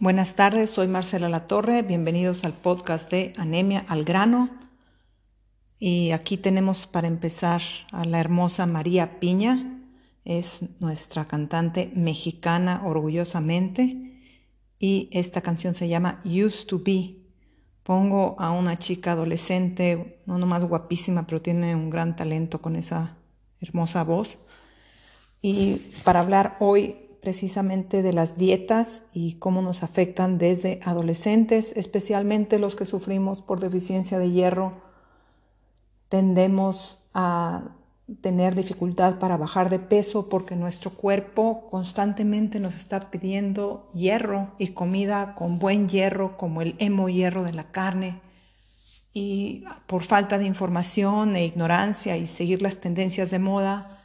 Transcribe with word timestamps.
Buenas 0.00 0.36
tardes, 0.36 0.70
soy 0.70 0.86
Marcela 0.86 1.28
Latorre, 1.28 1.82
bienvenidos 1.82 2.44
al 2.44 2.52
podcast 2.52 3.10
de 3.10 3.32
Anemia 3.36 3.84
al 3.88 4.04
Grano. 4.04 4.48
Y 5.80 6.12
aquí 6.12 6.36
tenemos 6.36 6.86
para 6.86 7.08
empezar 7.08 7.62
a 7.90 8.04
la 8.04 8.20
hermosa 8.20 8.66
María 8.66 9.18
Piña, 9.18 9.82
es 10.24 10.78
nuestra 10.78 11.24
cantante 11.24 11.90
mexicana 11.96 12.82
orgullosamente 12.84 14.20
y 14.78 15.08
esta 15.10 15.40
canción 15.40 15.74
se 15.74 15.88
llama 15.88 16.22
Used 16.24 16.68
to 16.68 16.78
Be. 16.78 17.16
Pongo 17.82 18.36
a 18.38 18.52
una 18.52 18.78
chica 18.78 19.12
adolescente, 19.12 20.22
no 20.26 20.38
nomás 20.38 20.62
guapísima, 20.62 21.26
pero 21.26 21.42
tiene 21.42 21.74
un 21.74 21.90
gran 21.90 22.14
talento 22.14 22.62
con 22.62 22.76
esa 22.76 23.16
hermosa 23.60 24.04
voz. 24.04 24.38
Y 25.42 25.78
para 26.04 26.20
hablar 26.20 26.56
hoy 26.60 27.07
precisamente 27.20 28.02
de 28.02 28.12
las 28.12 28.36
dietas 28.36 29.02
y 29.12 29.34
cómo 29.34 29.62
nos 29.62 29.82
afectan 29.82 30.38
desde 30.38 30.80
adolescentes, 30.84 31.72
especialmente 31.76 32.58
los 32.58 32.76
que 32.76 32.84
sufrimos 32.84 33.42
por 33.42 33.60
deficiencia 33.60 34.18
de 34.18 34.30
hierro. 34.30 34.80
Tendemos 36.08 36.98
a 37.14 37.74
tener 38.22 38.54
dificultad 38.54 39.18
para 39.18 39.36
bajar 39.36 39.68
de 39.68 39.78
peso 39.78 40.28
porque 40.28 40.56
nuestro 40.56 40.90
cuerpo 40.90 41.66
constantemente 41.70 42.58
nos 42.58 42.74
está 42.74 43.10
pidiendo 43.10 43.90
hierro 43.92 44.54
y 44.58 44.68
comida 44.68 45.34
con 45.34 45.58
buen 45.58 45.88
hierro, 45.88 46.36
como 46.36 46.62
el 46.62 46.74
hemo 46.78 47.08
hierro 47.08 47.44
de 47.44 47.52
la 47.52 47.70
carne. 47.70 48.20
Y 49.12 49.64
por 49.86 50.04
falta 50.04 50.38
de 50.38 50.46
información 50.46 51.36
e 51.36 51.44
ignorancia 51.44 52.16
y 52.16 52.26
seguir 52.26 52.62
las 52.62 52.76
tendencias 52.76 53.30
de 53.30 53.38
moda, 53.38 53.98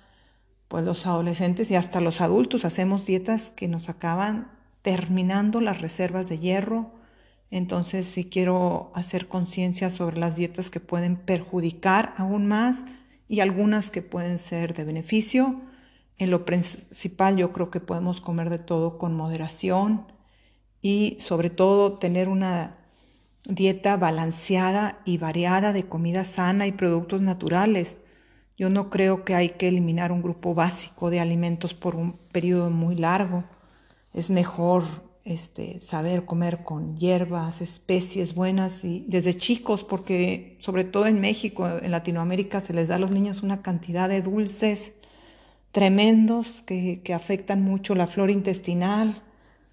pues 0.73 0.83
los 0.85 1.05
adolescentes 1.05 1.69
y 1.69 1.75
hasta 1.75 2.01
los 2.01 2.19
adultos 2.19 2.65
hacemos 2.65 3.05
dietas 3.05 3.51
que 3.51 3.67
nos 3.67 3.89
acaban 3.89 4.49
terminando 4.81 5.61
las 5.61 5.81
reservas 5.81 6.29
de 6.29 6.39
hierro. 6.39 6.89
Entonces 7.51 8.07
sí 8.07 8.25
quiero 8.25 8.91
hacer 8.95 9.27
conciencia 9.27 9.91
sobre 9.91 10.17
las 10.17 10.35
dietas 10.35 10.71
que 10.71 10.79
pueden 10.79 11.15
perjudicar 11.15 12.15
aún 12.17 12.47
más 12.47 12.81
y 13.27 13.41
algunas 13.41 13.91
que 13.91 14.01
pueden 14.01 14.39
ser 14.39 14.73
de 14.73 14.83
beneficio. 14.83 15.61
En 16.17 16.31
lo 16.31 16.43
principal 16.43 17.37
yo 17.37 17.53
creo 17.53 17.69
que 17.69 17.79
podemos 17.79 18.19
comer 18.19 18.49
de 18.49 18.57
todo 18.57 18.97
con 18.97 19.13
moderación 19.13 20.07
y 20.81 21.17
sobre 21.19 21.51
todo 21.51 21.99
tener 21.99 22.27
una 22.27 22.77
dieta 23.47 23.95
balanceada 23.95 25.03
y 25.05 25.19
variada 25.19 25.71
de 25.71 25.83
comida 25.83 26.23
sana 26.23 26.65
y 26.65 26.71
productos 26.71 27.21
naturales. 27.21 27.99
Yo 28.57 28.69
no 28.69 28.89
creo 28.89 29.25
que 29.25 29.35
hay 29.35 29.49
que 29.49 29.67
eliminar 29.67 30.11
un 30.11 30.21
grupo 30.21 30.53
básico 30.53 31.09
de 31.09 31.19
alimentos 31.19 31.73
por 31.73 31.95
un 31.95 32.13
periodo 32.31 32.69
muy 32.69 32.95
largo. 32.95 33.43
Es 34.13 34.29
mejor 34.29 34.83
este, 35.25 35.79
saber 35.79 36.25
comer 36.25 36.63
con 36.63 36.95
hierbas, 36.97 37.61
especies 37.61 38.35
buenas 38.35 38.83
y 38.83 39.05
desde 39.07 39.35
chicos, 39.35 39.83
porque 39.83 40.55
sobre 40.59 40.83
todo 40.83 41.07
en 41.07 41.19
México, 41.19 41.67
en 41.67 41.91
Latinoamérica, 41.91 42.61
se 42.61 42.73
les 42.73 42.89
da 42.89 42.95
a 42.95 42.99
los 42.99 43.11
niños 43.11 43.41
una 43.41 43.61
cantidad 43.61 44.07
de 44.07 44.21
dulces 44.21 44.91
tremendos 45.71 46.61
que, 46.61 47.01
que 47.03 47.13
afectan 47.15 47.63
mucho 47.63 47.95
la 47.95 48.05
flora 48.05 48.31
intestinal, 48.31 49.23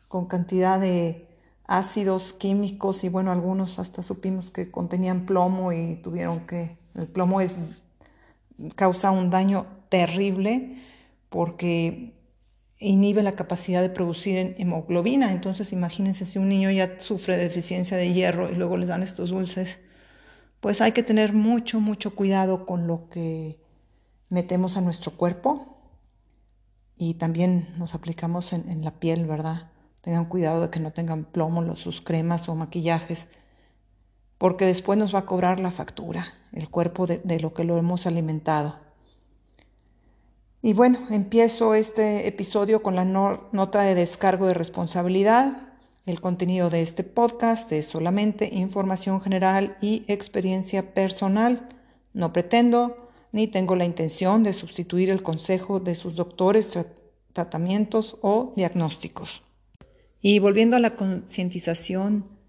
con 0.09 0.27
cantidad 0.27 0.81
de 0.81 1.27
ácidos 1.67 2.33
químicos 2.33 3.05
y 3.05 3.09
bueno, 3.09 3.31
algunos 3.31 3.79
hasta 3.79 4.03
supimos 4.03 4.51
que 4.51 4.71
contenían 4.71 5.27
plomo 5.27 5.73
y 5.73 5.97
tuvieron 5.97 6.41
que, 6.47 6.77
el 6.97 7.07
plomo 7.07 7.41
es 7.41 7.59
causa 8.77 9.11
un 9.11 9.31
daño 9.31 9.67
terrible 9.89 10.77
porque 11.29 12.15
inhibe 12.79 13.23
la 13.23 13.33
capacidad 13.33 13.83
de 13.83 13.91
producir 13.91 14.55
hemoglobina. 14.59 15.33
Entonces, 15.33 15.73
imagínense 15.73 16.27
si 16.27 16.39
un 16.39 16.49
niño 16.49 16.71
ya 16.71 16.99
sufre 16.99 17.37
de 17.37 17.45
deficiencia 17.45 17.97
de 17.97 18.13
hierro 18.13 18.51
y 18.51 18.55
luego 18.55 18.77
le 18.77 18.87
dan 18.87 19.03
estos 19.03 19.31
dulces, 19.31 19.79
pues 20.61 20.81
hay 20.81 20.93
que 20.93 21.03
tener 21.03 21.33
mucho, 21.33 21.81
mucho 21.81 22.15
cuidado 22.15 22.67
con 22.67 22.87
lo 22.87 23.09
que 23.09 23.61
metemos 24.29 24.77
a 24.77 24.81
nuestro 24.81 25.13
cuerpo 25.13 25.79
y 26.97 27.15
también 27.15 27.69
nos 27.79 27.95
aplicamos 27.95 28.53
en, 28.53 28.85
la 28.85 28.93
piel, 28.93 29.27
¿verdad? 29.27 29.71
Tengan 30.03 30.27
cuidado 30.27 30.63
de 30.63 30.71
que 30.71 30.81
no 30.81 30.93
tengan 30.93 31.25
plomo 31.25 31.77
sus 31.77 32.01
cremas 32.01 32.49
o 32.49 32.55
maquillajes 32.55 33.29
porque 34.41 34.65
después 34.65 34.99
nos 34.99 35.15
va 35.15 35.19
a 35.19 35.27
cobrar 35.27 35.61
la 35.61 35.71
factura, 35.71 36.33
el 36.55 36.71
cuerpo 36.71 37.07
de, 37.07 37.41
lo 37.41 37.53
que 37.53 37.65
lo 37.65 37.77
hemos 37.77 38.07
alimentado. 38.07 38.75
Y 40.63 40.73
bueno, 40.73 40.99
empiezo 41.11 41.75
este 41.75 42.27
episodio 42.27 42.83
con 42.83 42.97
la 42.97 43.05
nota 43.05 43.83
de 43.83 43.95
descargo 43.95 44.47
de 44.47 44.55
responsabilidad. 44.55 45.75
El 46.07 46.23
contenido 46.23 46.71
de 46.71 46.81
este 46.81 47.05
podcast 47.05 47.71
es 47.73 47.85
solamente 47.85 48.49
información 48.51 49.21
general 49.21 49.77
y 49.83 50.05
experiencia 50.09 50.95
personal. 50.95 51.69
No 52.15 52.33
pretendo 52.33 53.11
ni 53.33 53.47
tengo 53.47 53.77
la 53.77 53.85
intención 53.85 54.43
de 54.43 54.55
sustituir 54.55 55.11
el 55.11 55.23
consejo 55.23 55.81
de 55.81 55.95
sus 55.95 56.17
doctores, 56.17 56.79
tratamientos 57.35 58.17
o 58.23 58.55
diagnósticos. 58.57 59.43
Y 60.23 60.39
volviendo 60.39 60.77
a 60.77 60.81
la 60.81 60.97
concientización 60.97 62.40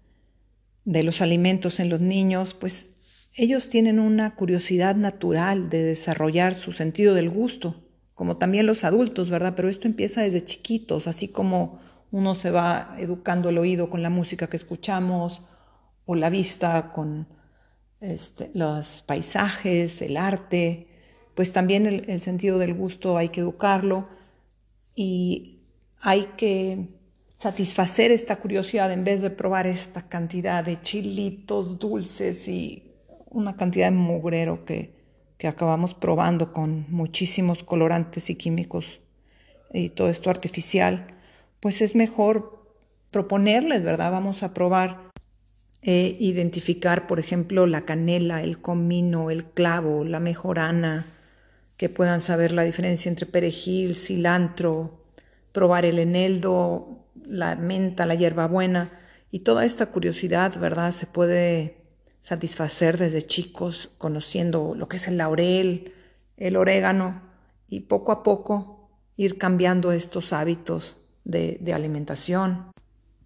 de 0.84 1.02
los 1.02 1.20
alimentos 1.20 1.80
en 1.80 1.88
los 1.88 2.00
niños, 2.00 2.54
pues 2.54 2.88
ellos 3.34 3.68
tienen 3.68 3.98
una 3.98 4.34
curiosidad 4.34 4.94
natural 4.96 5.70
de 5.70 5.82
desarrollar 5.82 6.54
su 6.54 6.72
sentido 6.72 7.14
del 7.14 7.30
gusto, 7.30 7.82
como 8.14 8.36
también 8.36 8.66
los 8.66 8.84
adultos, 8.84 9.30
¿verdad? 9.30 9.54
Pero 9.56 9.68
esto 9.68 9.88
empieza 9.88 10.22
desde 10.22 10.44
chiquitos, 10.44 11.06
así 11.06 11.28
como 11.28 11.80
uno 12.10 12.34
se 12.34 12.50
va 12.50 12.94
educando 12.98 13.48
el 13.48 13.58
oído 13.58 13.88
con 13.88 14.02
la 14.02 14.10
música 14.10 14.48
que 14.48 14.58
escuchamos 14.58 15.42
o 16.04 16.14
la 16.14 16.28
vista 16.28 16.92
con 16.92 17.26
este, 18.00 18.50
los 18.52 19.02
paisajes, 19.06 20.02
el 20.02 20.16
arte, 20.16 20.88
pues 21.34 21.52
también 21.52 21.86
el, 21.86 22.10
el 22.10 22.20
sentido 22.20 22.58
del 22.58 22.74
gusto 22.74 23.16
hay 23.16 23.30
que 23.30 23.40
educarlo 23.40 24.08
y 24.94 25.62
hay 26.02 26.24
que 26.36 26.88
satisfacer 27.42 28.12
esta 28.12 28.36
curiosidad 28.36 28.92
en 28.92 29.02
vez 29.02 29.20
de 29.20 29.30
probar 29.30 29.66
esta 29.66 30.08
cantidad 30.08 30.62
de 30.62 30.80
chilitos 30.80 31.80
dulces 31.80 32.46
y 32.46 32.84
una 33.30 33.56
cantidad 33.56 33.86
de 33.86 33.96
mugrero 33.96 34.64
que, 34.64 34.94
que 35.38 35.48
acabamos 35.48 35.92
probando 35.92 36.52
con 36.52 36.86
muchísimos 36.88 37.64
colorantes 37.64 38.30
y 38.30 38.36
químicos 38.36 39.00
y 39.72 39.88
todo 39.88 40.08
esto 40.08 40.30
artificial, 40.30 41.08
pues 41.58 41.80
es 41.80 41.96
mejor 41.96 42.64
proponerles, 43.10 43.82
¿verdad? 43.82 44.12
Vamos 44.12 44.44
a 44.44 44.54
probar 44.54 45.10
e 45.82 46.16
identificar, 46.20 47.08
por 47.08 47.18
ejemplo, 47.18 47.66
la 47.66 47.84
canela, 47.84 48.44
el 48.44 48.60
comino, 48.60 49.30
el 49.30 49.46
clavo, 49.46 50.04
la 50.04 50.20
mejorana, 50.20 51.06
que 51.76 51.88
puedan 51.88 52.20
saber 52.20 52.52
la 52.52 52.62
diferencia 52.62 53.08
entre 53.08 53.26
perejil, 53.26 53.96
cilantro, 53.96 55.02
probar 55.50 55.84
el 55.84 55.98
eneldo, 55.98 57.01
la 57.26 57.56
menta, 57.56 58.06
la 58.06 58.14
hierbabuena 58.14 58.90
y 59.30 59.40
toda 59.40 59.64
esta 59.64 59.86
curiosidad, 59.86 60.58
¿verdad? 60.58 60.92
Se 60.92 61.06
puede 61.06 61.82
satisfacer 62.20 62.98
desde 62.98 63.26
chicos 63.26 63.90
conociendo 63.98 64.74
lo 64.76 64.88
que 64.88 64.96
es 64.96 65.08
el 65.08 65.18
laurel, 65.18 65.92
el 66.36 66.56
orégano 66.56 67.22
y 67.68 67.80
poco 67.80 68.12
a 68.12 68.22
poco 68.22 68.90
ir 69.16 69.38
cambiando 69.38 69.92
estos 69.92 70.32
hábitos 70.32 70.98
de, 71.24 71.58
de 71.60 71.74
alimentación. 71.74 72.70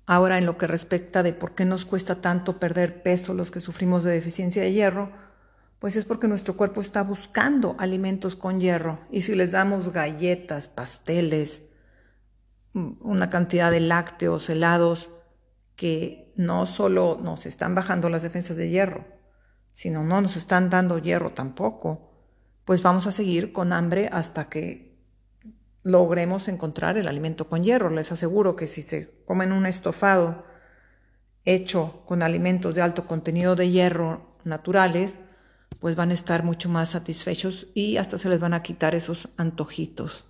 Ahora, 0.06 0.38
en 0.38 0.46
lo 0.46 0.56
que 0.56 0.66
respecta 0.66 1.22
de 1.22 1.32
por 1.32 1.54
qué 1.54 1.64
nos 1.64 1.84
cuesta 1.84 2.20
tanto 2.20 2.60
perder 2.60 3.02
peso 3.02 3.34
los 3.34 3.50
que 3.50 3.60
sufrimos 3.60 4.04
de 4.04 4.12
deficiencia 4.12 4.62
de 4.62 4.72
hierro, 4.72 5.10
pues 5.78 5.96
es 5.96 6.04
porque 6.04 6.28
nuestro 6.28 6.56
cuerpo 6.56 6.80
está 6.80 7.02
buscando 7.02 7.74
alimentos 7.78 8.36
con 8.36 8.60
hierro 8.60 9.00
y 9.10 9.22
si 9.22 9.34
les 9.34 9.52
damos 9.52 9.92
galletas, 9.92 10.68
pasteles, 10.68 11.62
una 12.76 13.30
cantidad 13.30 13.70
de 13.70 13.80
lácteos, 13.80 14.50
helados, 14.50 15.08
que 15.76 16.32
no 16.36 16.66
solo 16.66 17.18
nos 17.22 17.46
están 17.46 17.74
bajando 17.74 18.08
las 18.08 18.22
defensas 18.22 18.56
de 18.56 18.68
hierro, 18.68 19.06
sino 19.70 20.02
no 20.02 20.20
nos 20.20 20.36
están 20.36 20.68
dando 20.70 20.98
hierro 20.98 21.32
tampoco, 21.32 22.12
pues 22.64 22.82
vamos 22.82 23.06
a 23.06 23.10
seguir 23.10 23.52
con 23.52 23.72
hambre 23.72 24.08
hasta 24.12 24.48
que 24.48 24.98
logremos 25.82 26.48
encontrar 26.48 26.98
el 26.98 27.08
alimento 27.08 27.48
con 27.48 27.62
hierro. 27.62 27.90
Les 27.90 28.10
aseguro 28.10 28.56
que 28.56 28.66
si 28.66 28.82
se 28.82 29.22
comen 29.24 29.52
un 29.52 29.66
estofado 29.66 30.40
hecho 31.44 32.02
con 32.06 32.22
alimentos 32.22 32.74
de 32.74 32.82
alto 32.82 33.06
contenido 33.06 33.54
de 33.54 33.70
hierro 33.70 34.36
naturales, 34.44 35.14
pues 35.78 35.94
van 35.94 36.10
a 36.10 36.14
estar 36.14 36.42
mucho 36.42 36.68
más 36.68 36.90
satisfechos 36.90 37.68
y 37.72 37.98
hasta 37.98 38.18
se 38.18 38.28
les 38.28 38.40
van 38.40 38.54
a 38.54 38.62
quitar 38.62 38.94
esos 38.94 39.28
antojitos. 39.36 40.26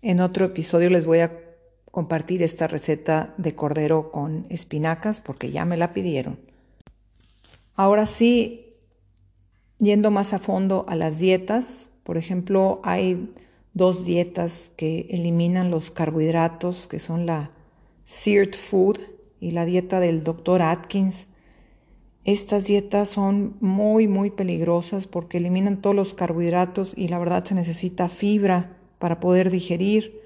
En 0.00 0.20
otro 0.20 0.44
episodio 0.44 0.90
les 0.90 1.04
voy 1.04 1.20
a 1.20 1.47
compartir 1.90 2.42
esta 2.42 2.66
receta 2.66 3.34
de 3.38 3.54
cordero 3.54 4.10
con 4.10 4.46
espinacas 4.50 5.20
porque 5.20 5.50
ya 5.50 5.64
me 5.64 5.76
la 5.76 5.92
pidieron. 5.92 6.38
Ahora 7.74 8.06
sí, 8.06 8.74
yendo 9.78 10.10
más 10.10 10.32
a 10.32 10.38
fondo 10.38 10.84
a 10.88 10.96
las 10.96 11.18
dietas, 11.18 11.88
por 12.02 12.16
ejemplo, 12.16 12.80
hay 12.84 13.32
dos 13.74 14.04
dietas 14.04 14.72
que 14.76 15.06
eliminan 15.10 15.70
los 15.70 15.90
carbohidratos, 15.90 16.88
que 16.88 16.98
son 16.98 17.26
la 17.26 17.50
seared 18.04 18.54
food 18.54 18.98
y 19.40 19.52
la 19.52 19.64
dieta 19.64 20.00
del 20.00 20.24
doctor 20.24 20.62
Atkins. 20.62 21.26
Estas 22.24 22.66
dietas 22.66 23.08
son 23.08 23.56
muy, 23.60 24.08
muy 24.08 24.30
peligrosas 24.30 25.06
porque 25.06 25.38
eliminan 25.38 25.80
todos 25.80 25.94
los 25.94 26.14
carbohidratos 26.14 26.92
y 26.96 27.08
la 27.08 27.18
verdad 27.18 27.44
se 27.44 27.54
necesita 27.54 28.08
fibra 28.08 28.76
para 28.98 29.20
poder 29.20 29.50
digerir. 29.50 30.20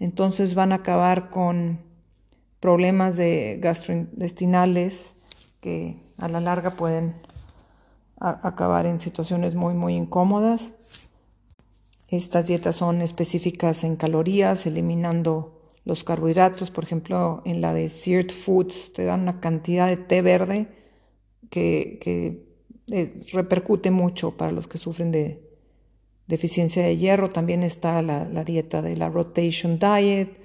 Entonces 0.00 0.54
van 0.54 0.72
a 0.72 0.76
acabar 0.76 1.30
con 1.30 1.80
problemas 2.58 3.16
de 3.16 3.58
gastrointestinales 3.60 5.14
que 5.60 6.02
a 6.18 6.28
la 6.28 6.40
larga 6.40 6.70
pueden 6.70 7.14
acabar 8.18 8.86
en 8.86 8.98
situaciones 8.98 9.54
muy, 9.54 9.74
muy 9.74 9.94
incómodas. 9.94 10.74
Estas 12.08 12.48
dietas 12.48 12.76
son 12.76 13.02
específicas 13.02 13.84
en 13.84 13.96
calorías, 13.96 14.66
eliminando 14.66 15.60
los 15.84 16.02
carbohidratos. 16.02 16.70
Por 16.70 16.84
ejemplo, 16.84 17.42
en 17.44 17.60
la 17.60 17.72
de 17.72 17.88
Seared 17.88 18.30
Foods 18.30 18.92
te 18.92 19.04
dan 19.04 19.22
una 19.22 19.40
cantidad 19.40 19.86
de 19.86 19.96
té 19.96 20.22
verde 20.22 20.68
que, 21.50 22.48
repercute 23.32 23.90
mucho 23.90 24.36
para 24.36 24.50
los 24.50 24.66
que 24.66 24.78
sufren 24.78 25.12
de 25.12 25.49
deficiencia 26.30 26.82
de 26.82 26.96
hierro. 26.96 27.28
También 27.28 27.62
está 27.62 28.00
la, 28.00 28.26
dieta 28.44 28.80
de 28.80 28.96
la 28.96 29.10
Rotation 29.10 29.78
Diet, 29.78 30.40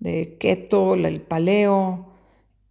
de 0.00 0.36
keto, 0.38 0.94
el 0.94 1.20
paleo. 1.20 2.06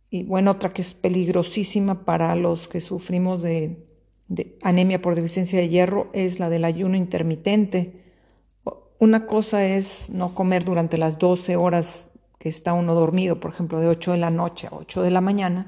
Y 0.10 0.24
bueno, 0.24 0.52
otra 0.52 0.74
que 0.74 0.82
es 0.82 0.94
peligrosísima 0.94 2.04
para 2.04 2.36
los 2.36 2.68
que 2.68 2.82
sufrimos 2.82 3.42
de 3.42 3.86
anemia 4.62 5.02
por 5.02 5.16
deficiencia 5.16 5.60
de 5.60 5.70
hierro 5.70 6.10
es 6.12 6.40
la 6.40 6.50
del 6.50 6.66
ayuno 6.66 6.98
intermitente 6.98 7.94
una 9.00 9.28
cosa 9.28 9.64
es 9.64 10.10
no 10.10 10.34
comer 10.34 10.66
durante 10.66 10.98
las 10.98 11.20
12 11.20 11.56
horas 11.56 12.10
que 12.40 12.50
está 12.50 12.74
uno 12.74 12.96
dormido, 12.96 13.40
por 13.40 13.52
ejemplo, 13.52 13.80
de 13.80 13.88
8 13.88 14.14
de 14.14 14.18
la 14.18 14.32
noche 14.32 14.68
a 14.68 14.76
8 14.76 15.04
de 15.04 15.12
la 15.12 15.22
mañana, 15.22 15.68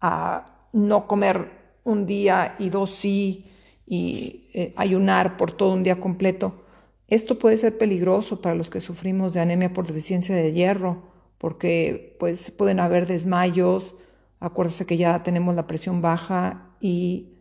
a 0.00 0.44
no 0.72 1.06
comer 1.06 1.50
un 1.84 2.06
día 2.06 2.54
y 2.58 2.70
dos 2.70 2.90
sí 2.90 3.46
y 3.92 4.48
eh, 4.54 4.72
ayunar 4.76 5.36
por 5.36 5.52
todo 5.52 5.74
un 5.74 5.82
día 5.82 6.00
completo. 6.00 6.62
Esto 7.08 7.38
puede 7.38 7.58
ser 7.58 7.76
peligroso 7.76 8.40
para 8.40 8.54
los 8.54 8.70
que 8.70 8.80
sufrimos 8.80 9.34
de 9.34 9.40
anemia 9.40 9.74
por 9.74 9.86
deficiencia 9.86 10.34
de 10.34 10.50
hierro, 10.50 11.02
porque 11.36 12.16
pues 12.18 12.50
pueden 12.52 12.80
haber 12.80 13.06
desmayos, 13.06 13.94
acuérdense 14.40 14.86
que 14.86 14.96
ya 14.96 15.22
tenemos 15.22 15.54
la 15.54 15.66
presión 15.66 16.00
baja 16.00 16.70
y, 16.80 17.34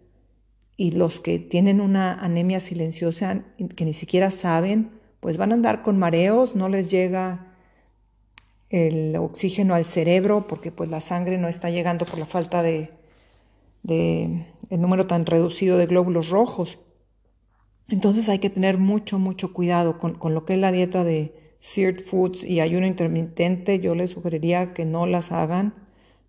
y 0.76 0.92
los 0.92 1.22
que 1.22 1.40
tienen 1.40 1.80
una 1.80 2.16
anemia 2.16 2.60
silenciosa 2.60 3.46
que 3.78 3.86
ni 3.86 3.94
siquiera 3.94 4.30
saben, 4.30 4.92
pues 5.22 5.38
van 5.38 5.54
a 5.54 5.56
andar 5.56 5.84
con 5.84 5.98
mareos, 5.98 6.54
no 6.54 6.68
les 6.68 6.92
llega 6.92 7.48
el 8.70 9.16
oxígeno 9.16 9.74
al 9.74 9.86
cerebro 9.86 10.48
porque 10.48 10.74
pues 10.74 10.90
la 10.90 11.00
sangre 11.00 11.38
no 11.38 11.48
está 11.48 11.70
llegando 11.70 12.04
por 12.04 12.20
la 12.20 12.26
falta 12.26 12.62
de, 12.62 12.92
el 13.88 14.46
número 14.82 15.08
tan 15.08 15.26
reducido 15.26 15.78
de 15.78 15.88
glóbulos 15.88 16.30
rojos. 16.30 16.80
Entonces 17.88 18.30
hay 18.30 18.40
que 18.40 18.50
tener 18.50 18.78
mucho, 18.78 19.20
mucho 19.20 19.54
cuidado 19.54 19.98
con, 19.98 20.14
con 20.14 20.34
lo 20.34 20.46
que 20.46 20.54
es 20.54 20.60
la 20.60 20.72
dieta 20.72 21.04
de 21.04 21.56
seared 21.60 22.02
foods 22.02 22.44
y 22.44 22.60
ayuno 22.60 22.88
intermitente. 22.88 23.80
Yo 23.80 23.96
les 23.96 24.12
sugeriría 24.12 24.74
que 24.74 24.86
no 24.86 25.06
las 25.06 25.32
hagan. 25.32 25.74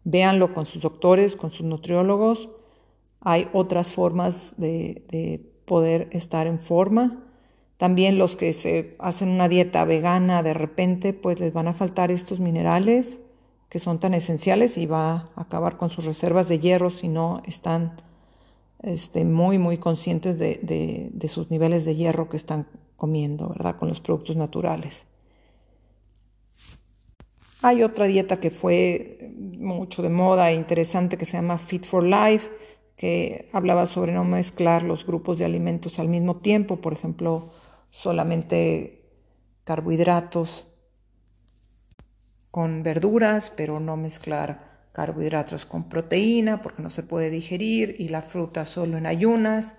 Véanlo 0.05 0.55
con 0.55 0.67
sus 0.67 0.83
doctores, 0.83 1.37
con 1.37 1.53
sus 1.53 1.65
nutriólogos. 1.65 2.51
Hay 3.21 3.49
otras 3.53 3.93
formas 3.93 4.55
de, 4.57 5.05
de 5.09 5.41
poder 5.65 6.09
estar 6.11 6.47
en 6.47 6.59
forma. 6.59 7.25
También 7.77 8.19
los 8.19 8.37
que 8.37 8.53
se 8.53 8.97
hacen 8.99 9.29
una 9.29 9.49
dieta 9.49 9.85
vegana 9.85 10.43
de 10.43 10.55
repente, 10.55 11.13
pues 11.13 11.39
les 11.39 11.53
van 11.53 11.69
a 11.69 11.73
faltar 11.73 12.11
estos 12.11 12.41
minerales 12.41 13.21
que 13.73 13.79
son 13.79 13.99
tan 13.99 14.13
esenciales 14.13 14.77
y 14.77 14.85
va 14.85 15.31
a 15.35 15.41
acabar 15.41 15.79
con 15.79 15.89
sus 15.89 16.05
reservas 16.05 16.47
de 16.47 16.59
hierro 16.59 16.91
si 16.91 17.09
no 17.09 17.41
están 17.47 17.97
este, 18.83 19.25
muy, 19.25 19.57
muy 19.57 19.79
conscientes 19.79 20.39
de, 20.39 20.61
de 21.11 21.29
sus 21.29 21.51
niveles 21.51 21.87
de 21.87 21.95
hierro 21.95 22.29
que 22.29 22.37
están 22.37 22.67
comiendo, 22.99 23.49
¿verdad? 23.49 23.77
Con 23.79 23.89
los 23.89 24.01
productos 24.01 24.37
naturales. 24.37 25.07
Hay 27.63 27.83
otra 27.83 28.07
dieta 28.07 28.39
que 28.41 28.51
fue 28.51 29.33
mucho 29.39 30.03
de 30.03 30.11
moda 30.11 30.51
e 30.51 30.55
interesante 30.55 31.17
que 31.17 31.25
se 31.25 31.39
llama 31.39 31.57
Fit 31.57 31.87
for 31.87 32.05
Life, 32.05 32.51
que 32.95 33.49
hablaba 33.55 33.87
sobre 33.87 34.13
no 34.13 34.23
mezclar 34.25 34.83
los 34.83 35.07
grupos 35.07 35.39
de 35.39 35.47
alimentos 35.47 35.99
al 35.99 36.09
mismo 36.09 36.37
tiempo, 36.43 36.77
por 36.83 36.93
ejemplo, 36.93 37.49
solamente 37.89 39.09
carbohidratos 39.65 40.67
con 42.53 42.83
verduras, 42.83 43.51
pero 43.51 43.81
no 43.81 43.97
mezclar 43.97 44.61
carbohidratos 44.93 45.65
con 45.65 45.89
proteína 45.89 46.61
porque 46.61 46.83
no 46.83 46.91
se 46.91 47.03
puede 47.03 47.31
digerir 47.31 47.97
y 47.99 48.09
la 48.09 48.21
fruta 48.21 48.67
solo 48.67 48.99
en 48.99 49.07
ayunas. 49.07 49.77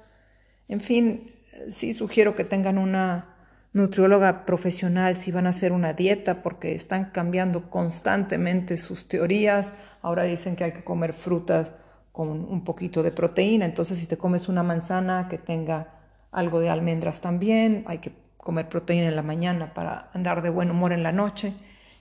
En 0.68 0.81
fin, 0.81 1.31
sí 1.70 1.94
sugiero 1.94 2.36
que 2.36 2.44
tengan 2.44 2.80
una 2.80 3.36
nutrióloga 3.74 4.44
profesional 4.44 5.16
si 5.16 5.31
van 5.31 5.46
a 5.46 5.50
hacer 5.50 5.72
una 5.72 5.94
dieta 5.94 6.42
porque 6.42 6.74
están 6.74 7.12
cambiando 7.12 7.70
constantemente 7.70 8.75
sus 8.78 9.08
teorías. 9.08 9.72
Ahora 10.02 10.24
dicen 10.24 10.56
que 10.56 10.64
hay 10.64 10.72
que 10.72 10.84
comer 10.84 11.14
frutas 11.14 11.74
con 12.12 12.30
un 12.30 12.64
poquito 12.64 13.04
de 13.04 13.12
proteína, 13.12 13.66
entonces 13.66 14.00
si 14.00 14.08
te 14.08 14.18
comes 14.18 14.50
una 14.50 14.64
manzana 14.64 15.28
que 15.30 15.38
tenga 15.38 15.94
algo 16.31 16.60
de 16.60 16.72
almendras 16.72 17.22
también, 17.22 17.84
hay 17.86 18.00
que 18.00 18.14
comer 18.38 18.68
proteína 18.68 19.10
en 19.10 19.16
la 19.16 19.22
mañana 19.22 19.75
para 19.75 20.10
andar 20.14 20.42
de 20.42 20.50
buen 20.50 20.72
humor 20.72 20.92
en 20.92 21.04
la 21.04 21.12
noche. 21.12 21.54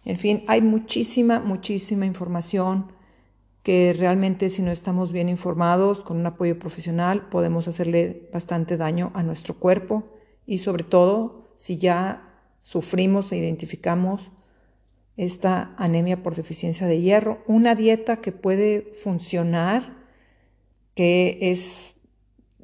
En 0.04 0.16
fin, 0.16 0.44
hay 0.48 0.62
muchísima, 0.62 1.40
muchísima 1.40 2.06
información 2.06 2.92
que 3.62 3.94
realmente 3.96 4.50
si 4.50 4.62
no 4.62 4.72
estamos 4.72 5.12
bien 5.12 5.28
informados 5.28 6.02
con 6.02 6.16
un 6.16 6.26
apoyo 6.26 6.58
profesional 6.58 7.28
podemos 7.28 7.68
hacerle 7.68 8.28
bastante 8.32 8.76
daño 8.76 9.12
a 9.14 9.22
nuestro 9.22 9.54
cuerpo 9.54 10.04
y 10.46 10.58
sobre 10.58 10.82
todo 10.82 11.52
si 11.54 11.76
ya 11.76 12.28
sufrimos 12.60 13.30
e 13.30 13.36
identificamos 13.36 14.32
esta 15.16 15.74
anemia 15.76 16.22
por 16.22 16.34
deficiencia 16.34 16.86
de 16.86 17.00
hierro, 17.00 17.42
una 17.46 17.74
dieta 17.74 18.20
que 18.20 18.32
puede 18.32 18.90
funcionar, 18.92 19.96
que 20.94 21.38
es 21.40 21.96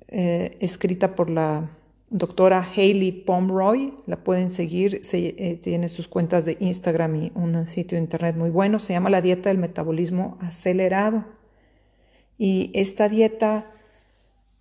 eh, 0.09 0.57
escrita 0.61 1.15
por 1.15 1.31
la 1.31 1.71
doctora 2.11 2.67
Hayley 2.75 3.13
Pomeroy, 3.13 3.95
la 4.07 4.23
pueden 4.23 4.51
seguir, 4.51 5.01
eh, 5.13 5.59
tiene 5.63 5.89
sus 5.89 6.09
cuentas 6.09 6.45
de 6.45 6.57
Instagram 6.61 7.17
y 7.17 7.33
un 7.35 7.67
sitio 7.67 7.97
de 7.97 8.05
internet 8.05 8.37
muy 8.37 8.51
bueno, 8.51 8.79
se 8.79 8.95
llama 8.95 9.11
la 9.11 9.21
dieta 9.21 9.51
del 9.51 9.59
metabolismo 9.59 10.39
acelerado. 10.41 11.27
Y 12.39 12.71
esta 12.75 13.09
dieta 13.09 13.73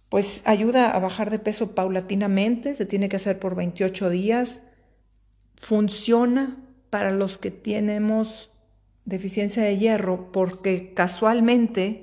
pues 0.09 0.41
ayuda 0.45 0.91
a 0.91 0.99
bajar 0.99 1.29
de 1.29 1.39
peso 1.39 1.75
paulatinamente, 1.75 2.75
se 2.75 2.85
tiene 2.85 3.09
que 3.09 3.17
hacer 3.17 3.39
por 3.39 3.55
28 3.55 4.09
días, 4.09 4.61
funciona 5.55 6.63
para 6.89 7.11
los 7.11 7.37
que 7.37 7.51
tenemos 7.51 8.49
deficiencia 9.05 9.63
de 9.63 9.77
hierro 9.77 10.31
porque 10.31 10.93
casualmente 10.93 12.01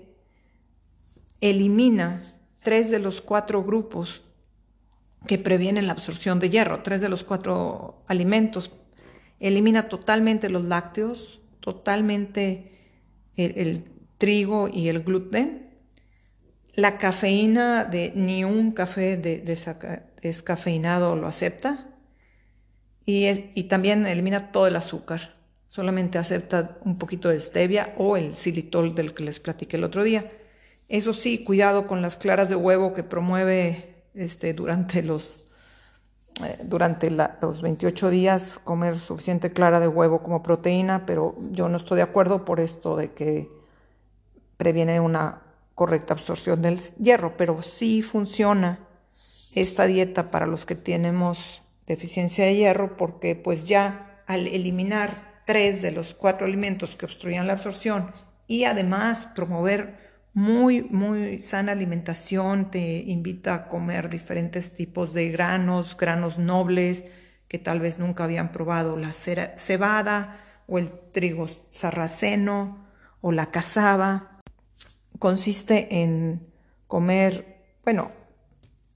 elimina 1.40 2.22
tres 2.62 2.90
de 2.90 2.98
los 2.98 3.20
cuatro 3.20 3.62
grupos 3.62 4.22
que 5.26 5.38
previenen 5.38 5.86
la 5.86 5.92
absorción 5.92 6.38
de 6.38 6.50
hierro, 6.50 6.82
tres 6.82 7.00
de 7.00 7.08
los 7.08 7.24
cuatro 7.24 8.02
alimentos. 8.06 8.70
Elimina 9.40 9.88
totalmente 9.88 10.48
los 10.50 10.64
lácteos, 10.64 11.40
totalmente 11.60 12.72
el, 13.36 13.84
trigo 14.18 14.68
y 14.72 14.88
el 14.88 15.02
gluten. 15.02 15.70
La 16.74 16.98
cafeína 16.98 17.84
de 17.84 18.12
ni 18.14 18.44
un 18.44 18.72
café 18.72 19.16
de, 19.16 19.40
descafeinado 20.22 21.16
lo 21.16 21.26
acepta. 21.26 21.90
Y, 23.06 23.26
y, 23.54 23.64
también 23.64 24.06
elimina 24.06 24.50
todo 24.50 24.66
el 24.66 24.76
azúcar. 24.76 25.34
Solamente 25.68 26.18
acepta 26.18 26.78
un 26.84 26.98
poquito 26.98 27.28
de 27.28 27.38
stevia 27.38 27.94
o 27.98 28.16
el 28.16 28.34
xilitol 28.34 28.94
del 28.94 29.12
que 29.12 29.24
les 29.24 29.40
platiqué 29.40 29.76
el 29.76 29.84
otro 29.84 30.04
día. 30.04 30.26
Eso 30.88 31.12
sí, 31.12 31.44
cuidado 31.44 31.86
con 31.86 32.02
las 32.02 32.16
claras 32.16 32.48
de 32.48 32.56
huevo 32.56 32.94
que 32.94 33.02
promueve 33.02 33.93
este, 34.14 34.54
durante 34.54 35.02
los, 35.02 35.46
eh, 36.42 36.58
durante 36.64 37.10
los 37.10 37.62
28 37.62 38.10
días 38.10 38.60
comer 38.62 38.98
suficiente 38.98 39.50
clara 39.50 39.80
de 39.80 39.88
huevo 39.88 40.22
como 40.22 40.42
proteína, 40.42 41.06
pero 41.06 41.36
yo 41.50 41.68
no 41.68 41.76
estoy 41.76 41.96
de 41.96 42.02
acuerdo 42.02 42.44
por 42.44 42.60
esto 42.60 42.96
de 42.96 43.12
que 43.12 43.48
previene 44.56 45.00
una 45.00 45.42
correcta 45.74 46.14
absorción 46.14 46.62
del 46.62 46.78
hierro, 46.98 47.36
pero 47.36 47.62
sí 47.62 48.02
funciona 48.02 48.78
esta 49.54 49.86
dieta 49.86 50.30
para 50.30 50.46
los 50.46 50.66
que 50.66 50.74
tenemos 50.74 51.62
deficiencia 51.86 52.44
de 52.44 52.56
hierro 52.56 52.96
porque 52.96 53.34
pues 53.34 53.66
ya 53.66 54.22
al 54.26 54.46
eliminar 54.46 55.42
tres 55.44 55.82
de 55.82 55.90
los 55.90 56.14
cuatro 56.14 56.46
alimentos 56.46 56.96
que 56.96 57.06
obstruían 57.06 57.46
la 57.46 57.54
absorción 57.54 58.12
y 58.46 58.64
además 58.64 59.26
promover 59.34 60.03
muy, 60.34 60.82
muy 60.82 61.40
sana 61.42 61.72
alimentación, 61.72 62.70
te 62.70 62.98
invita 63.06 63.54
a 63.54 63.68
comer 63.68 64.08
diferentes 64.08 64.74
tipos 64.74 65.14
de 65.14 65.30
granos, 65.30 65.96
granos 65.96 66.38
nobles 66.38 67.04
que 67.46 67.60
tal 67.60 67.78
vez 67.78 68.00
nunca 68.00 68.24
habían 68.24 68.50
probado, 68.50 68.96
la 68.96 69.12
cebada 69.12 70.40
o 70.66 70.78
el 70.78 70.90
trigo 71.12 71.48
sarraceno 71.70 72.84
o 73.20 73.30
la 73.30 73.52
cazaba. 73.52 74.40
Consiste 75.20 76.02
en 76.02 76.40
comer, 76.88 77.62
bueno, 77.84 78.10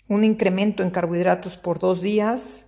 un 0.08 0.24
incremento 0.24 0.82
en 0.82 0.90
carbohidratos 0.90 1.56
por 1.56 1.78
dos 1.78 2.02
días. 2.02 2.66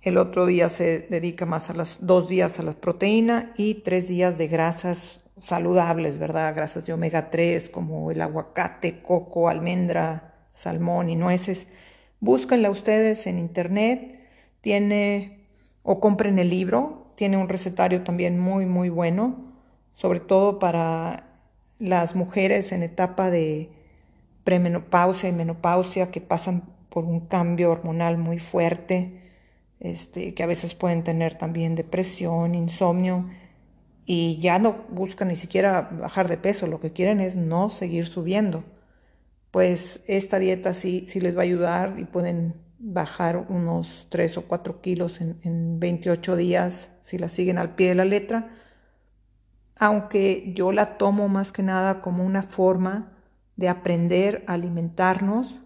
El 0.00 0.16
otro 0.16 0.46
día 0.46 0.70
se 0.70 1.00
dedica 1.10 1.44
más 1.44 1.68
a 1.68 1.74
las 1.74 1.98
dos 2.00 2.26
días 2.26 2.58
a 2.58 2.62
la 2.62 2.72
proteína 2.72 3.52
y 3.58 3.74
tres 3.74 4.08
días 4.08 4.38
de 4.38 4.48
grasas 4.48 5.19
saludables, 5.40 6.18
¿verdad? 6.18 6.54
Grasas 6.54 6.86
de 6.86 6.92
omega 6.92 7.30
3 7.30 7.70
como 7.70 8.10
el 8.10 8.20
aguacate, 8.20 9.00
coco, 9.02 9.48
almendra, 9.48 10.34
salmón 10.52 11.08
y 11.08 11.16
nueces. 11.16 11.66
Búsquenla 12.20 12.70
ustedes 12.70 13.26
en 13.26 13.38
internet. 13.38 14.20
Tiene 14.60 15.46
o 15.82 15.98
compren 15.98 16.38
el 16.38 16.50
libro. 16.50 17.12
Tiene 17.16 17.36
un 17.36 17.48
recetario 17.48 18.02
también 18.02 18.38
muy, 18.38 18.66
muy 18.66 18.88
bueno, 18.88 19.52
sobre 19.94 20.20
todo 20.20 20.58
para 20.58 21.24
las 21.78 22.14
mujeres 22.14 22.72
en 22.72 22.82
etapa 22.82 23.30
de 23.30 23.70
premenopausia 24.44 25.28
y 25.28 25.32
menopausia 25.32 26.10
que 26.10 26.20
pasan 26.20 26.62
por 26.88 27.04
un 27.04 27.20
cambio 27.20 27.70
hormonal 27.70 28.16
muy 28.18 28.38
fuerte, 28.38 29.20
este, 29.80 30.34
que 30.34 30.42
a 30.42 30.46
veces 30.46 30.74
pueden 30.74 31.04
tener 31.04 31.36
también 31.36 31.74
depresión, 31.74 32.54
insomnio 32.54 33.26
y 34.12 34.38
ya 34.40 34.58
no 34.58 34.86
buscan 34.88 35.28
ni 35.28 35.36
siquiera 35.36 35.82
bajar 35.82 36.26
de 36.26 36.36
peso, 36.36 36.66
lo 36.66 36.80
que 36.80 36.92
quieren 36.92 37.20
es 37.20 37.36
no 37.36 37.70
seguir 37.70 38.06
subiendo. 38.06 38.64
Pues 39.52 40.02
esta 40.08 40.40
dieta 40.40 40.74
sí, 40.74 41.04
sí 41.06 41.20
les 41.20 41.36
va 41.36 41.42
a 41.42 41.44
ayudar 41.44 41.94
y 41.96 42.06
pueden 42.06 42.56
bajar 42.80 43.46
unos 43.48 44.08
3 44.10 44.38
o 44.38 44.48
4 44.48 44.80
kilos 44.80 45.20
en, 45.20 45.38
en 45.44 45.78
28 45.78 46.34
días 46.34 46.90
si 47.04 47.18
la 47.18 47.28
siguen 47.28 47.56
al 47.56 47.76
pie 47.76 47.90
de 47.90 47.94
la 47.94 48.04
letra, 48.04 48.50
aunque 49.76 50.50
yo 50.56 50.72
la 50.72 50.98
tomo 50.98 51.28
más 51.28 51.52
que 51.52 51.62
nada 51.62 52.00
como 52.00 52.26
una 52.26 52.42
forma 52.42 53.12
de 53.54 53.68
aprender 53.68 54.42
a 54.48 54.54
alimentarnos 54.54 55.60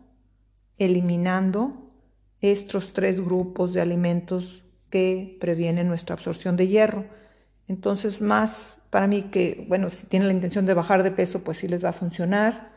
eliminando 0.77 1.95
estos 2.43 2.93
tres 2.93 3.23
grupos 3.23 3.73
de 3.73 3.81
alimentos 3.81 4.65
que 4.91 5.39
previenen 5.41 5.89
nuestra 5.89 6.13
absorción 6.13 6.59
de 6.59 6.69
hierro. 6.69 7.07
Entonces, 7.69 8.21
más 8.21 8.81
para 8.91 9.07
mí 9.07 9.23
que, 9.23 9.65
bueno, 9.69 9.91
si 9.91 10.07
tienen 10.07 10.29
la 10.29 10.35
intención 10.35 10.67
de 10.67 10.75
bajar 10.75 11.03
de 11.03 11.11
peso, 11.11 11.43
pues 11.43 11.59
sí 11.59 11.69
les 11.69 11.85
va 11.85 11.91
a 11.91 11.93
funcionar, 11.93 12.73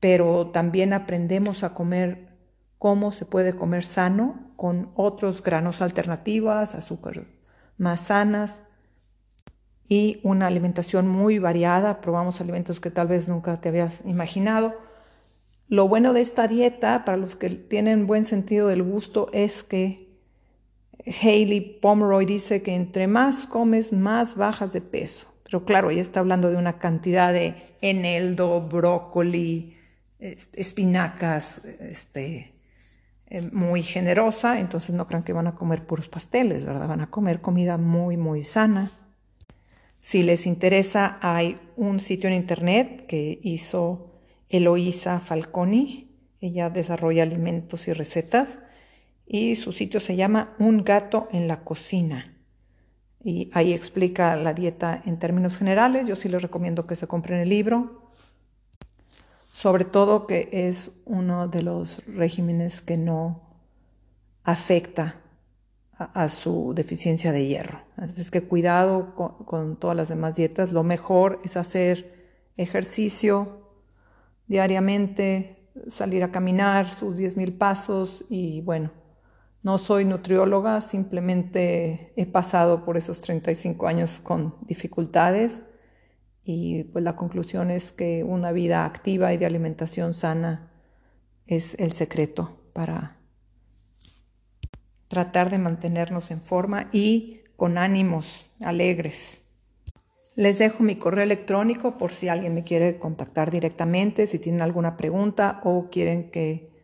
pero 0.00 0.50
también 0.52 0.92
aprendemos 0.92 1.64
a 1.64 1.74
comer 1.74 2.28
cómo 2.78 3.12
se 3.12 3.24
puede 3.24 3.54
comer 3.54 3.84
sano 3.84 4.52
con 4.56 4.90
otros 4.94 5.42
granos 5.42 5.82
alternativas, 5.82 6.74
azúcares 6.74 7.38
más 7.78 8.00
sanas 8.00 8.60
y 9.88 10.20
una 10.22 10.48
alimentación 10.48 11.08
muy 11.08 11.38
variada. 11.38 12.00
Probamos 12.02 12.40
alimentos 12.40 12.80
que 12.80 12.90
tal 12.90 13.06
vez 13.06 13.28
nunca 13.28 13.58
te 13.60 13.70
habías 13.70 14.02
imaginado. 14.04 14.74
Lo 15.68 15.88
bueno 15.88 16.12
de 16.12 16.20
esta 16.20 16.48
dieta, 16.48 17.04
para 17.04 17.16
los 17.16 17.36
que 17.36 17.48
tienen 17.50 18.06
buen 18.06 18.24
sentido 18.24 18.68
del 18.68 18.82
gusto, 18.82 19.28
es 19.32 19.62
que 19.62 20.07
Hayley 21.06 21.60
Pomeroy 21.60 22.24
dice 22.24 22.62
que 22.62 22.74
entre 22.74 23.06
más 23.06 23.46
comes, 23.46 23.92
más 23.92 24.36
bajas 24.36 24.72
de 24.72 24.80
peso. 24.80 25.26
Pero 25.44 25.64
claro, 25.64 25.90
ella 25.90 26.00
está 26.00 26.20
hablando 26.20 26.50
de 26.50 26.56
una 26.56 26.78
cantidad 26.78 27.32
de 27.32 27.54
eneldo, 27.80 28.60
brócoli, 28.60 29.76
espinacas, 30.18 31.64
este, 31.80 32.52
eh, 33.28 33.42
muy 33.52 33.82
generosa, 33.82 34.58
entonces 34.60 34.94
no 34.94 35.06
crean 35.06 35.22
que 35.22 35.32
van 35.32 35.46
a 35.46 35.54
comer 35.54 35.86
puros 35.86 36.08
pasteles, 36.08 36.64
¿verdad? 36.64 36.88
Van 36.88 37.00
a 37.00 37.10
comer 37.10 37.40
comida 37.40 37.78
muy, 37.78 38.16
muy 38.16 38.42
sana. 38.42 38.90
Si 40.00 40.22
les 40.22 40.46
interesa, 40.46 41.18
hay 41.22 41.60
un 41.76 42.00
sitio 42.00 42.28
en 42.28 42.36
internet 42.36 43.06
que 43.06 43.38
hizo 43.42 44.12
Eloísa 44.48 45.20
Falconi. 45.20 46.10
Ella 46.40 46.70
desarrolla 46.70 47.22
alimentos 47.22 47.88
y 47.88 47.92
recetas 47.92 48.60
y 49.28 49.56
su 49.56 49.72
sitio 49.72 50.00
se 50.00 50.16
llama 50.16 50.54
Un 50.58 50.82
gato 50.82 51.28
en 51.30 51.46
la 51.48 51.62
cocina. 51.62 52.34
Y 53.22 53.50
ahí 53.52 53.74
explica 53.74 54.36
la 54.36 54.54
dieta 54.54 55.02
en 55.04 55.18
términos 55.18 55.58
generales. 55.58 56.06
Yo 56.06 56.16
sí 56.16 56.30
les 56.30 56.40
recomiendo 56.40 56.86
que 56.86 56.96
se 56.96 57.06
compren 57.06 57.40
el 57.40 57.50
libro. 57.50 58.08
Sobre 59.52 59.84
todo 59.84 60.26
que 60.26 60.48
es 60.50 61.02
uno 61.04 61.46
de 61.46 61.62
los 61.62 62.02
regímenes 62.06 62.80
que 62.80 62.96
no 62.96 63.42
afecta 64.44 65.20
a, 65.98 66.28
su 66.30 66.72
deficiencia 66.74 67.32
de 67.32 67.46
hierro. 67.46 67.80
Así 67.96 68.30
que 68.30 68.44
cuidado 68.44 69.14
con, 69.14 69.44
con 69.44 69.76
todas 69.76 69.96
las 69.96 70.08
demás 70.08 70.36
dietas. 70.36 70.72
Lo 70.72 70.84
mejor 70.84 71.40
es 71.44 71.56
hacer 71.58 72.30
ejercicio 72.56 73.68
diariamente, 74.46 75.68
salir 75.88 76.24
a 76.24 76.32
caminar 76.32 76.88
sus 76.88 77.18
10.000 77.18 77.58
pasos 77.58 78.24
y 78.30 78.62
bueno, 78.62 78.90
no 79.62 79.78
soy 79.78 80.04
nutrióloga, 80.04 80.80
simplemente 80.80 82.12
he 82.16 82.26
pasado 82.26 82.84
por 82.84 82.96
esos 82.96 83.20
35 83.20 83.86
años 83.86 84.20
con 84.22 84.54
dificultades 84.66 85.62
y 86.44 86.84
pues 86.84 87.04
la 87.04 87.16
conclusión 87.16 87.70
es 87.70 87.92
que 87.92 88.24
una 88.24 88.52
vida 88.52 88.84
activa 88.84 89.32
y 89.32 89.36
de 89.36 89.46
alimentación 89.46 90.14
sana 90.14 90.72
es 91.46 91.74
el 91.78 91.92
secreto 91.92 92.60
para 92.72 93.18
tratar 95.08 95.50
de 95.50 95.58
mantenernos 95.58 96.30
en 96.30 96.40
forma 96.40 96.88
y 96.92 97.40
con 97.56 97.78
ánimos 97.78 98.50
alegres. 98.62 99.42
Les 100.36 100.58
dejo 100.58 100.84
mi 100.84 100.96
correo 100.96 101.24
electrónico 101.24 101.98
por 101.98 102.12
si 102.12 102.28
alguien 102.28 102.54
me 102.54 102.62
quiere 102.62 102.98
contactar 102.98 103.50
directamente, 103.50 104.28
si 104.28 104.38
tienen 104.38 104.62
alguna 104.62 104.96
pregunta 104.96 105.60
o 105.64 105.88
quieren 105.90 106.30
que 106.30 106.77